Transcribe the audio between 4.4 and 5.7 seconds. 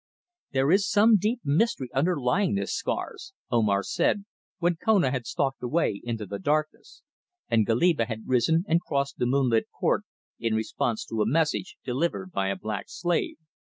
when Kona had stalked